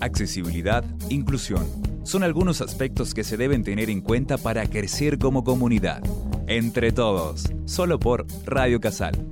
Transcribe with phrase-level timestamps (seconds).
[0.00, 1.66] accesibilidad, inclusión.
[2.04, 6.02] Son algunos aspectos que se deben tener en cuenta para crecer como comunidad.
[6.46, 9.26] Entre todos, solo por Radio Casal.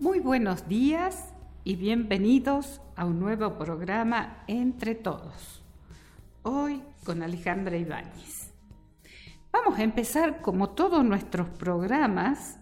[0.00, 1.32] Muy buenos días
[1.64, 5.62] y bienvenidos a un nuevo programa Entre Todos.
[6.42, 8.52] Hoy con Alejandra Ibáñez.
[9.52, 12.58] Vamos a empezar como todos nuestros programas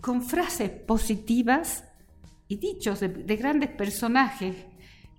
[0.00, 1.84] con frases positivas
[2.48, 4.71] y dichos de, de grandes personajes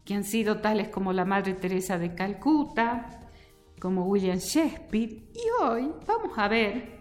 [0.05, 3.09] que han sido tales como la Madre Teresa de Calcuta,
[3.79, 6.99] como William Shakespeare, y hoy vamos a ver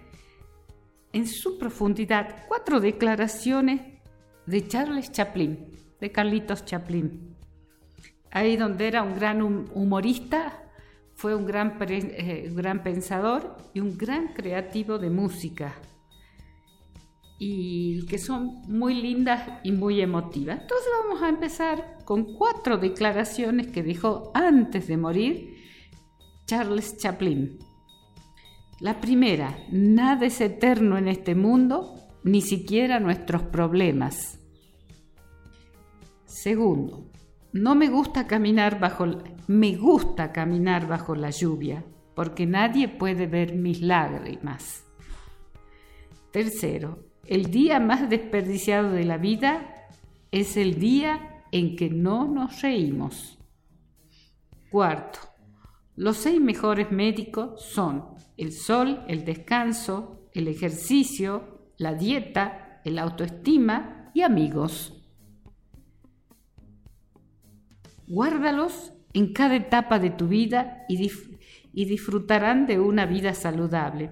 [1.13, 3.81] en su profundidad cuatro declaraciones
[4.47, 5.71] de Charles Chaplin,
[6.01, 7.37] de Carlitos Chaplin.
[8.31, 10.63] Ahí donde era un gran humorista,
[11.15, 15.75] fue un gran, eh, gran pensador y un gran creativo de música
[17.45, 20.61] y que son muy lindas y muy emotivas.
[20.61, 25.57] Entonces vamos a empezar con cuatro declaraciones que dijo antes de morir
[26.47, 27.59] Charles Chaplin.
[28.79, 34.39] La primera, nada es eterno en este mundo, ni siquiera nuestros problemas.
[36.25, 37.11] Segundo,
[37.53, 39.05] no me gusta caminar bajo
[39.49, 41.85] me gusta caminar bajo la lluvia,
[42.15, 44.85] porque nadie puede ver mis lágrimas.
[46.31, 49.89] Tercero, el día más desperdiciado de la vida
[50.31, 53.39] es el día en que no nos reímos.
[54.71, 55.21] Cuarto,
[55.97, 58.07] los seis mejores médicos son
[58.37, 64.99] el sol, el descanso, el ejercicio, la dieta, el autoestima y amigos.
[68.09, 71.11] Guárdalos en cada etapa de tu vida y,
[71.73, 74.11] y disfrutarán de una vida saludable.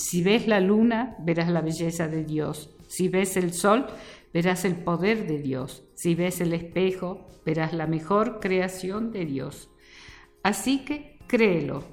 [0.00, 2.74] Si ves la luna, verás la belleza de Dios.
[2.88, 3.86] Si ves el sol,
[4.32, 5.84] verás el poder de Dios.
[5.94, 9.68] Si ves el espejo, verás la mejor creación de Dios.
[10.42, 11.84] Así que créelo.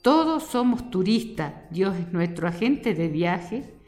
[0.00, 1.54] Todos somos turistas.
[1.72, 3.80] Dios es nuestro agente de viaje,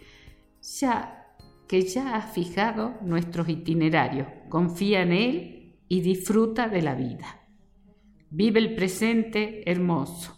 [0.80, 1.28] ya
[1.68, 4.26] que ya ha fijado nuestros itinerarios.
[4.48, 7.42] Confía en Él y disfruta de la vida.
[8.28, 10.36] Vive el presente hermoso.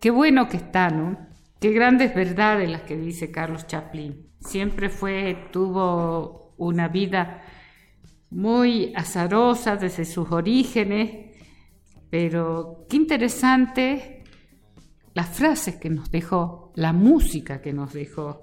[0.00, 1.29] Qué bueno que está, ¿no?
[1.60, 4.30] Qué grandes verdades las que dice Carlos Chaplin.
[4.40, 7.42] Siempre fue, tuvo una vida
[8.30, 11.36] muy azarosa desde sus orígenes,
[12.08, 14.24] pero qué interesante
[15.12, 18.40] las frases que nos dejó, la música que nos dejó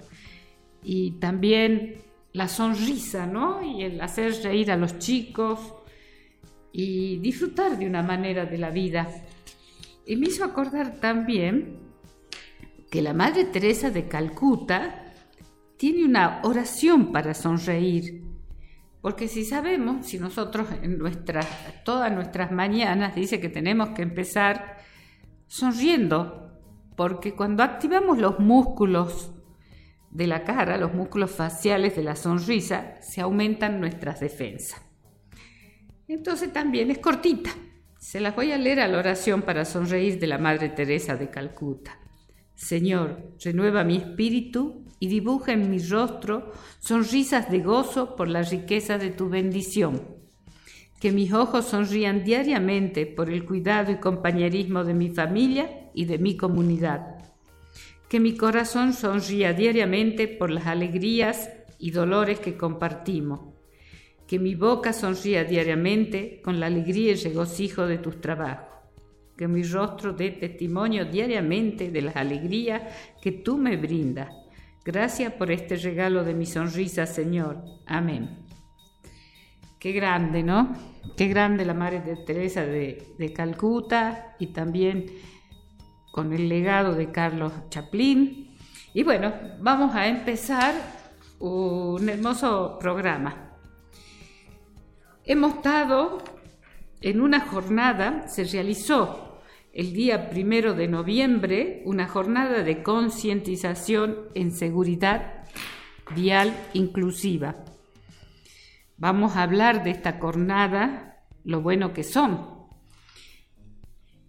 [0.84, 1.96] y también
[2.34, 3.64] la sonrisa, ¿no?
[3.64, 5.74] Y el hacer reír a los chicos
[6.72, 9.10] y disfrutar de una manera de la vida.
[10.06, 11.87] Y me hizo acordar también
[12.90, 15.14] que la Madre Teresa de Calcuta
[15.78, 18.24] tiene una oración para sonreír.
[19.02, 21.48] Porque si sabemos, si nosotros en nuestras,
[21.84, 24.78] todas nuestras mañanas dice que tenemos que empezar
[25.46, 26.52] sonriendo,
[26.96, 29.32] porque cuando activamos los músculos
[30.10, 34.82] de la cara, los músculos faciales de la sonrisa, se aumentan nuestras defensas.
[36.08, 37.52] Entonces también es cortita.
[38.00, 41.30] Se las voy a leer a la oración para sonreír de la Madre Teresa de
[41.30, 42.00] Calcuta.
[42.58, 48.98] Señor, renueva mi espíritu y dibuja en mi rostro sonrisas de gozo por la riqueza
[48.98, 50.02] de tu bendición.
[51.00, 56.18] Que mis ojos sonrían diariamente por el cuidado y compañerismo de mi familia y de
[56.18, 57.20] mi comunidad.
[58.10, 63.42] Que mi corazón sonría diariamente por las alegrías y dolores que compartimos.
[64.26, 68.77] Que mi boca sonría diariamente con la alegría y regocijo de tus trabajos
[69.38, 72.82] que mi rostro dé testimonio diariamente de las alegrías
[73.22, 74.34] que tú me brindas.
[74.84, 77.62] Gracias por este regalo de mi sonrisa, Señor.
[77.86, 78.46] Amén.
[79.80, 80.76] Qué grande, ¿no?
[81.16, 85.06] Qué grande la Madre de Teresa de, de Calcuta y también
[86.12, 88.56] con el legado de Carlos Chaplin.
[88.94, 90.74] Y bueno, vamos a empezar
[91.40, 93.54] un hermoso programa.
[95.24, 96.24] Hemos estado
[97.02, 99.27] en una jornada, se realizó
[99.78, 105.44] el día primero de noviembre una jornada de concientización en seguridad
[106.16, 107.58] vial inclusiva.
[108.98, 112.58] Vamos a hablar de esta jornada, lo bueno que son.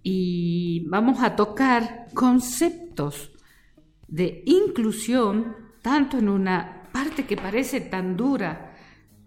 [0.03, 3.33] Y vamos a tocar conceptos
[4.07, 8.77] de inclusión, tanto en una parte que parece tan dura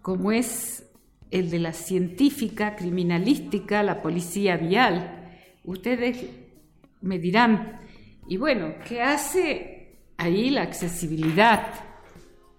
[0.00, 0.88] como es
[1.32, 5.21] el de la científica, criminalística, la policía vial,
[5.64, 6.24] Ustedes
[7.02, 7.80] me dirán,
[8.26, 11.66] y bueno, ¿qué hace ahí la accesibilidad?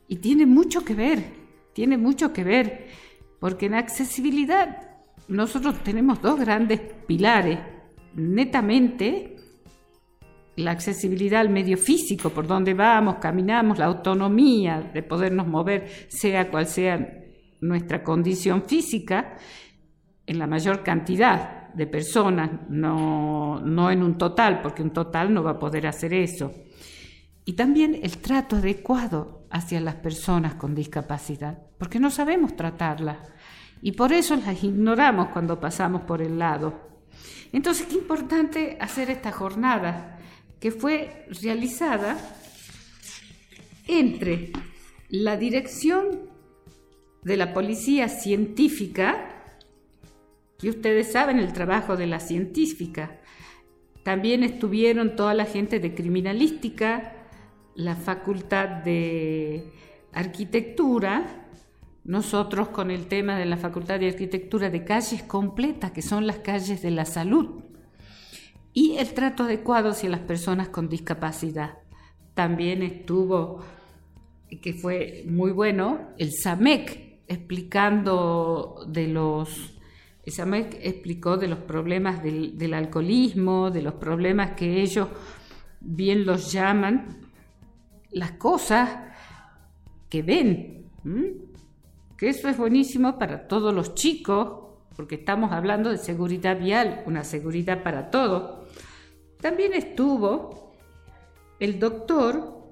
[0.08, 1.24] Y tiene mucho que ver,
[1.74, 2.88] tiene mucho que ver,
[3.40, 4.90] porque en accesibilidad
[5.28, 7.60] nosotros tenemos dos grandes pilares.
[8.16, 9.36] Netamente,
[10.56, 16.50] la accesibilidad al medio físico, por donde vamos, caminamos, la autonomía de podernos mover, sea
[16.50, 17.22] cual sea
[17.60, 19.38] nuestra condición física,
[20.26, 25.44] en la mayor cantidad de personas, no, no en un total, porque un total no
[25.44, 26.52] va a poder hacer eso.
[27.46, 33.18] Y también el trato adecuado hacia las personas con discapacidad, porque no sabemos tratarlas
[33.82, 37.02] y por eso las ignoramos cuando pasamos por el lado.
[37.52, 40.18] Entonces, qué importante hacer esta jornada
[40.60, 42.18] que fue realizada
[43.86, 44.54] entre
[45.10, 46.32] la dirección
[47.24, 49.33] de la policía científica,
[50.64, 53.20] que ustedes saben el trabajo de la científica,
[54.04, 57.28] también estuvieron toda la gente de criminalística,
[57.76, 59.70] la facultad de
[60.14, 61.50] arquitectura,
[62.06, 66.38] nosotros con el tema de la Facultad de Arquitectura de calles completas, que son las
[66.38, 67.62] calles de la salud,
[68.72, 71.80] y el trato adecuado hacia las personas con discapacidad.
[72.36, 73.60] También estuvo,
[74.62, 79.73] que fue muy bueno, el SAMEC explicando de los...
[80.26, 85.10] El SAMEC explicó de los problemas del, alcoholismo, de los problemas que ellos
[85.82, 87.20] bien los llaman,
[88.12, 88.90] las cosas
[90.10, 90.86] que ven
[92.18, 97.26] que eso es buenísimo para todos los chicos, porque estamos hablando de seguridad vial, una
[97.26, 98.70] seguridad para todos.
[99.42, 100.74] También estuvo
[101.60, 102.72] el doctor,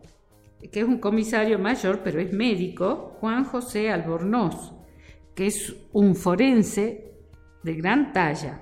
[0.72, 4.72] que es un comisario mayor, pero es médico, Juan José Albornoz,
[5.36, 7.11] que es un forense
[7.64, 8.62] de gran talla.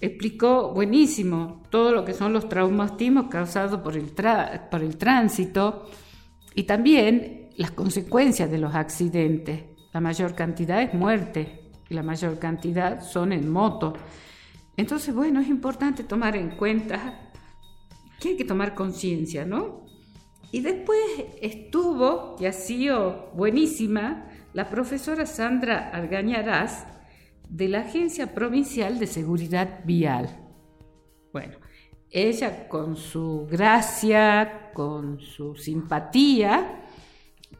[0.00, 4.12] Explicó buenísimo todo lo que son los traumatismos causados por el,
[4.70, 5.86] por el tránsito
[6.54, 9.62] y también las consecuencias de los accidentes.
[9.92, 13.94] La mayor cantidad es muerte y la mayor cantidad son en moto.
[14.76, 17.30] Entonces, bueno, es importante tomar en cuenta
[18.20, 19.84] que hay que tomar conciencia, ¿no?
[20.50, 21.00] Y después
[21.40, 26.86] estuvo, y ha sido buenísima, la profesora Sandra Argañarás
[27.48, 30.40] de la Agencia Provincial de Seguridad Vial.
[31.32, 31.58] Bueno,
[32.10, 36.84] ella con su gracia, con su simpatía,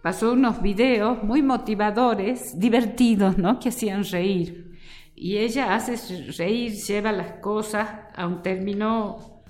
[0.03, 3.59] pasó unos videos muy motivadores, divertidos, ¿no?
[3.59, 4.79] Que hacían reír.
[5.15, 5.97] Y ella hace
[6.37, 9.43] reír, lleva las cosas a un término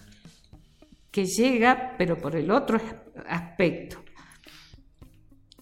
[1.11, 2.81] que llega, pero por el otro
[3.27, 4.03] aspecto.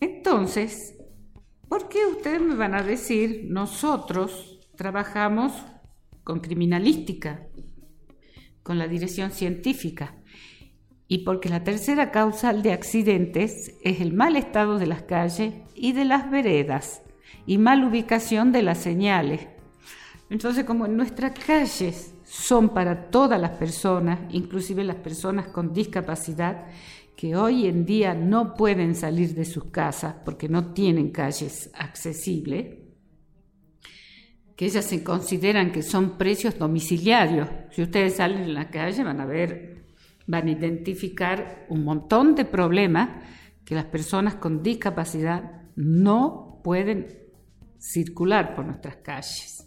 [0.00, 0.98] Entonces,
[1.68, 4.51] ¿por qué ustedes me van a decir, nosotros
[4.82, 5.52] trabajamos
[6.24, 7.46] con criminalística,
[8.64, 10.16] con la dirección científica?
[11.06, 15.92] y porque la tercera causal de accidentes es el mal estado de las calles y
[15.92, 17.02] de las veredas
[17.44, 19.46] y mal ubicación de las señales.
[20.30, 26.64] Entonces, como nuestras calles son para todas las personas, inclusive las personas con discapacidad,
[27.14, 32.81] que hoy en día no pueden salir de sus casas porque no tienen calles accesibles,
[34.56, 37.48] que ellas se consideran que son precios domiciliarios.
[37.70, 39.72] Si ustedes salen en la calle van a ver
[40.26, 43.24] van a identificar un montón de problemas
[43.64, 47.06] que las personas con discapacidad no pueden
[47.78, 49.66] circular por nuestras calles.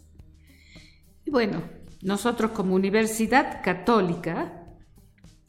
[1.26, 1.62] Y bueno,
[2.02, 4.64] nosotros como universidad católica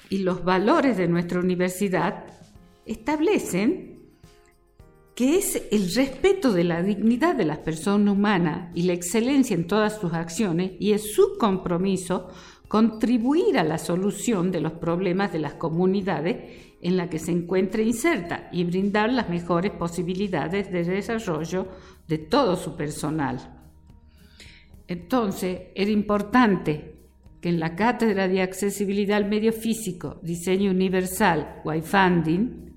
[0.09, 2.25] y los valores de nuestra universidad
[2.85, 3.96] establecen
[5.16, 9.66] que es el respeto de la dignidad de las personas humanas y la excelencia en
[9.66, 12.28] todas sus acciones y es su compromiso
[12.68, 17.82] contribuir a la solución de los problemas de las comunidades en la que se encuentre
[17.82, 21.66] inserta y brindar las mejores posibilidades de desarrollo
[22.06, 23.70] de todo su personal.
[24.87, 26.94] Entonces, era importante
[27.40, 32.75] que en la Cátedra de Accesibilidad al Medio Físico, Diseño Universal, Funding,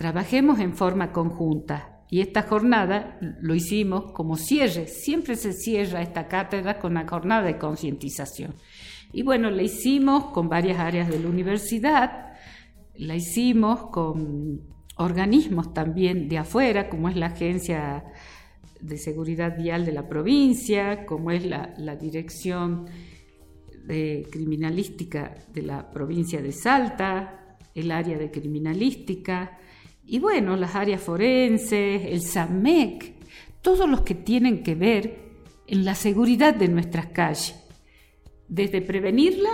[0.00, 2.06] trabajemos en forma conjunta.
[2.08, 4.86] Y esta jornada lo hicimos como cierre.
[4.86, 8.54] Siempre se cierra esta cátedra con la jornada de concientización.
[9.12, 12.32] Y bueno, la hicimos con varias áreas de la universidad,
[12.94, 14.62] la hicimos con
[14.96, 18.02] organismos también de afuera, como es la Agencia
[18.80, 22.86] de Seguridad Vial de la provincia, como es la, la Dirección
[23.84, 29.58] de Criminalística de la provincia de Salta, el área de criminalística,
[30.12, 33.14] y bueno, las áreas forenses, el SAMEC,
[33.62, 35.20] todos los que tienen que ver
[35.68, 37.54] en la seguridad de nuestras calles
[38.48, 39.52] desde prevenirla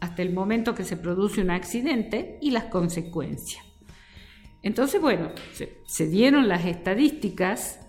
[0.00, 3.64] hasta el momento que se produce un accidente y las consecuencias.
[4.62, 5.30] Entonces, bueno,
[5.86, 7.80] se, dieron las estadísticas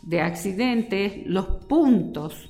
[0.00, 2.48] de accidentes, los puntos.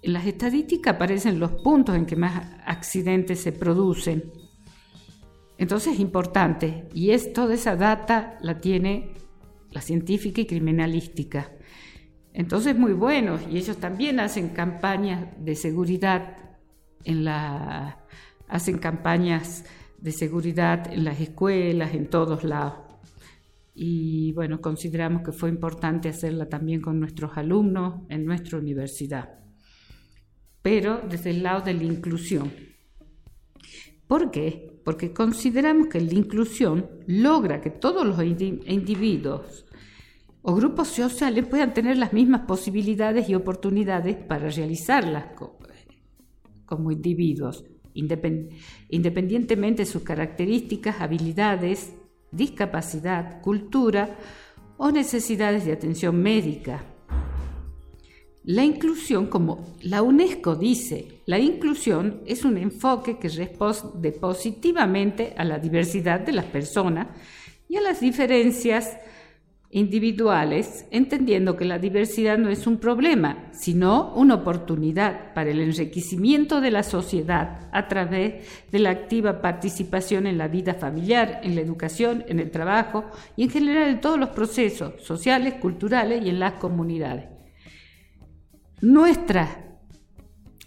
[0.00, 4.32] En las estadísticas aparecen los puntos en que más accidentes se producen.
[5.58, 9.10] Entonces es importante y es toda esa data la tiene
[9.72, 11.52] la científica y criminalística.
[12.32, 16.36] Entonces muy buenos y ellos también hacen campañas de seguridad
[17.04, 18.04] en la
[18.46, 19.64] hacen campañas
[19.98, 22.74] de seguridad en las escuelas, en todos lados.
[23.74, 29.38] Y bueno, consideramos que fue importante hacerla también con nuestros alumnos en nuestra universidad,
[30.62, 32.50] pero desde el lado de la inclusión.
[34.06, 34.67] ¿Por qué?
[34.88, 39.66] Porque consideramos que la inclusión logra que todos los individuos
[40.40, 45.26] o grupos sociales puedan tener las mismas posibilidades y oportunidades para realizarlas
[46.64, 51.92] como individuos, independientemente de sus características, habilidades,
[52.32, 54.16] discapacidad, cultura
[54.78, 56.82] o necesidades de atención médica.
[58.50, 65.44] La inclusión, como la UNESCO dice, la inclusión es un enfoque que responde positivamente a
[65.44, 67.08] la diversidad de las personas
[67.68, 68.96] y a las diferencias
[69.68, 76.62] individuales, entendiendo que la diversidad no es un problema, sino una oportunidad para el enriquecimiento
[76.62, 81.60] de la sociedad a través de la activa participación en la vida familiar, en la
[81.60, 83.04] educación, en el trabajo
[83.36, 87.37] y en general en todos los procesos sociales, culturales y en las comunidades.
[88.80, 89.68] Nuestra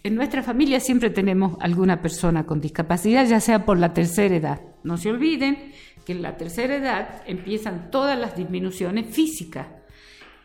[0.04, 4.60] en nuestra familia siempre tenemos alguna persona con discapacidad, ya sea por la tercera edad.
[4.82, 5.72] No se olviden
[6.04, 9.68] que en la tercera edad empiezan todas las disminuciones físicas.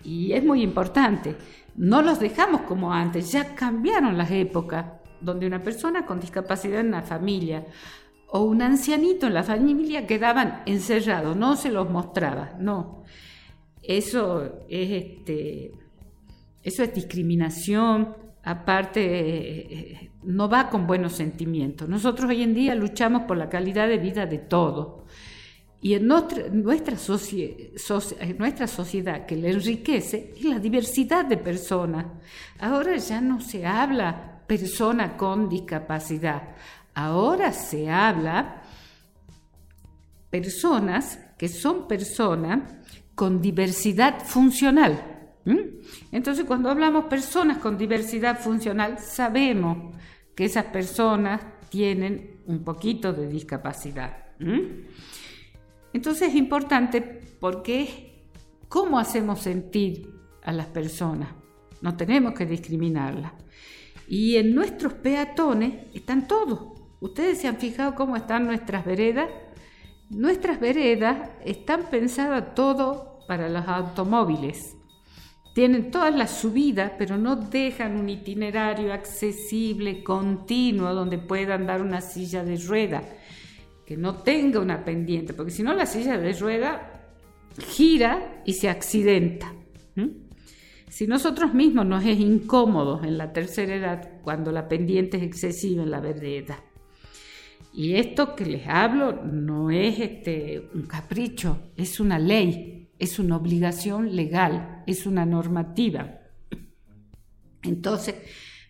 [0.04, 1.36] Y es muy importante.
[1.76, 4.86] No los dejamos como antes, ya cambiaron las épocas
[5.22, 7.66] donde una persona con discapacidad en la familia
[8.30, 13.04] o un ancianito en la familia quedaban encerrados, no se los mostraba, no.
[13.82, 15.72] Eso es, este,
[16.68, 21.88] eso es discriminación, aparte no va con buenos sentimientos.
[21.88, 25.04] Nosotros hoy en día luchamos por la calidad de vida de todos.
[25.80, 26.98] Y en nuestra, nuestra,
[28.38, 32.08] nuestra sociedad que le enriquece es la diversidad de personas.
[32.60, 36.56] Ahora ya no se habla persona con discapacidad,
[36.94, 38.64] ahora se habla
[40.30, 42.62] personas que son personas
[43.16, 45.17] con diversidad funcional.
[46.12, 49.96] Entonces, cuando hablamos personas con diversidad funcional, sabemos
[50.36, 54.26] que esas personas tienen un poquito de discapacidad.
[55.94, 57.02] Entonces es importante
[57.40, 58.30] porque
[58.68, 60.14] ¿cómo hacemos sentir
[60.44, 61.30] a las personas?
[61.82, 63.34] No tenemos que discriminarlas.
[64.08, 66.80] Y en nuestros peatones están todos.
[67.00, 69.30] Ustedes se han fijado cómo están nuestras veredas.
[70.10, 74.77] Nuestras veredas están pensadas todo para los automóviles.
[75.58, 82.00] Tienen todas las subidas, pero no dejan un itinerario accesible, continuo, donde puedan dar una
[82.00, 83.02] silla de rueda
[83.84, 87.10] que no tenga una pendiente, porque si no la silla de rueda
[87.70, 89.52] gira y se accidenta.
[90.90, 95.82] Si nosotros mismos nos es incómodo en la tercera edad cuando la pendiente es excesiva
[95.82, 96.64] en la vereda.
[97.74, 103.38] Y esto que les hablo no es este, un capricho, es una ley, es una
[103.38, 106.20] obligación legal, es una normativa.
[107.64, 108.16] Entonces,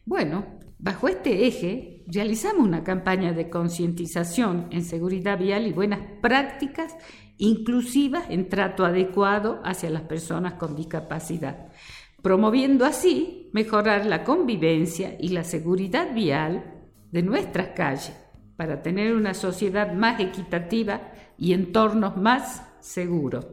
[0.06, 6.96] bueno, Bajo este eje, realizamos una campaña de concientización en seguridad vial y buenas prácticas
[7.38, 11.70] inclusivas en trato adecuado hacia las personas con discapacidad,
[12.22, 16.76] promoviendo así mejorar la convivencia y la seguridad vial
[17.12, 18.16] de nuestras calles
[18.56, 23.48] para tener una sociedad más equitativa y entornos más seguros.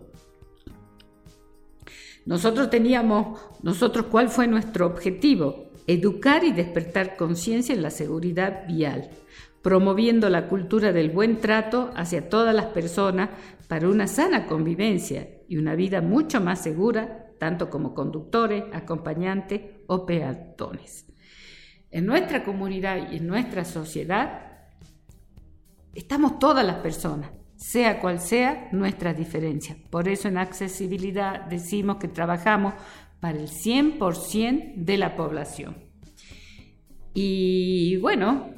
[2.27, 5.65] Nosotros teníamos, nosotros, ¿cuál fue nuestro objetivo?
[5.87, 9.11] educar y despertar conciencia en la seguridad vial,
[9.63, 13.31] promoviendo la cultura del buen trato hacia todas las personas
[13.69, 20.07] para una sana convivencia y una vida mucho más segura, tanto como conductores, acompañantes o
[20.07, 21.07] peatones.
[21.91, 24.69] En nuestra comunidad y en nuestra sociedad
[25.95, 27.31] estamos todas las personas,
[27.65, 29.75] sea cual sea nuestra diferencia.
[29.89, 32.75] Por eso en accesibilidad decimos que trabajamos
[33.21, 35.75] para el 100% de la población.
[37.15, 38.51] Y bueno,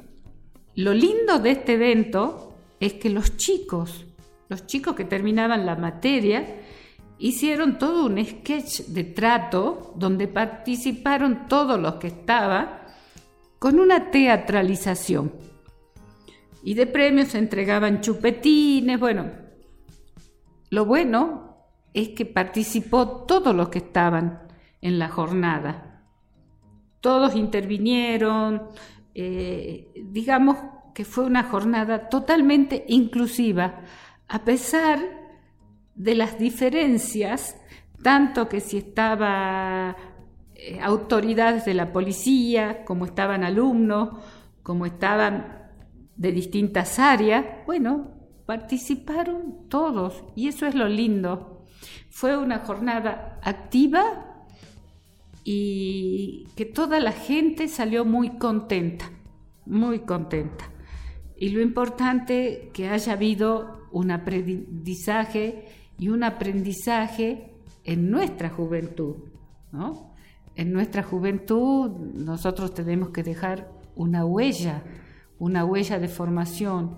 [0.75, 4.05] lo lindo de este evento es que los chicos,
[4.49, 6.63] los chicos que terminaban la materia,
[7.17, 12.81] hicieron todo un sketch de trato donde participaron todos los que estaban
[13.57, 15.31] con una teatralización.
[16.63, 19.31] Y de premios se entregaban chupetines, bueno,
[20.69, 21.57] lo bueno
[21.93, 24.47] es que participó todos los que estaban
[24.81, 26.03] en la jornada.
[26.99, 28.63] Todos intervinieron,
[29.15, 30.57] eh, digamos
[30.93, 33.81] que fue una jornada totalmente inclusiva,
[34.27, 34.99] a pesar
[35.95, 37.55] de las diferencias,
[38.03, 39.95] tanto que si estaba
[40.55, 44.09] eh, autoridades de la policía, como estaban alumnos,
[44.63, 45.66] como estaban
[46.17, 48.11] de distintas áreas, bueno,
[48.45, 51.63] participaron todos y eso es lo lindo.
[52.09, 54.45] Fue una jornada activa
[55.43, 59.11] y que toda la gente salió muy contenta,
[59.65, 60.65] muy contenta.
[61.37, 65.65] Y lo importante que haya habido un aprendizaje
[65.99, 69.15] y un aprendizaje en nuestra juventud,
[69.71, 70.15] ¿no?
[70.55, 74.83] En nuestra juventud nosotros tenemos que dejar una huella,
[75.39, 76.97] una huella de formación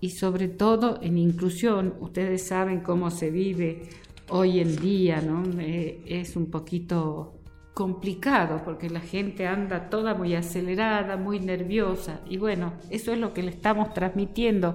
[0.00, 1.94] y sobre todo en inclusión.
[2.00, 3.88] Ustedes saben cómo se vive
[4.28, 5.42] hoy en día, ¿no?
[5.60, 7.34] Eh, es un poquito
[7.74, 13.32] complicado porque la gente anda toda muy acelerada, muy nerviosa y bueno, eso es lo
[13.32, 14.74] que le estamos transmitiendo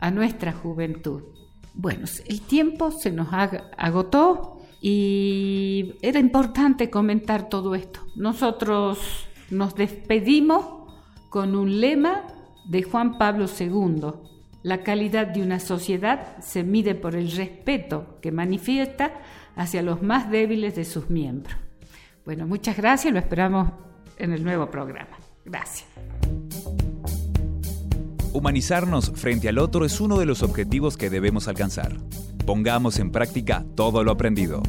[0.00, 1.22] a nuestra juventud.
[1.74, 8.00] Bueno, el tiempo se nos agotó y era importante comentar todo esto.
[8.16, 8.98] Nosotros
[9.50, 10.81] nos despedimos
[11.32, 12.24] con un lema
[12.66, 14.02] de Juan Pablo II.
[14.62, 19.14] La calidad de una sociedad se mide por el respeto que manifiesta
[19.56, 21.56] hacia los más débiles de sus miembros.
[22.26, 23.70] Bueno, muchas gracias, lo esperamos
[24.18, 25.16] en el nuevo programa.
[25.46, 25.88] Gracias.
[28.34, 31.96] Humanizarnos frente al otro es uno de los objetivos que debemos alcanzar.
[32.44, 34.62] Pongamos en práctica todo lo aprendido.